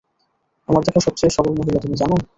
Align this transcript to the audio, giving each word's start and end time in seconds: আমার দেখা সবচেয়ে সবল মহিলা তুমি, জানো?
আমার 0.69 0.81
দেখা 0.83 0.99
সবচেয়ে 0.99 1.35
সবল 1.37 1.53
মহিলা 1.59 1.79
তুমি, 1.83 1.95
জানো? 2.01 2.15